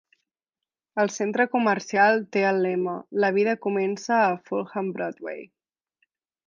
El 1.03 1.11
centre 1.15 1.45
comercial 1.51 2.23
té 2.37 2.43
el 2.53 2.63
lema 2.67 2.97
"La 3.25 3.33
vida 3.39 3.57
comença 3.67 4.21
a 4.23 4.35
Fulham 4.49 4.93
Broadway". 4.99 5.49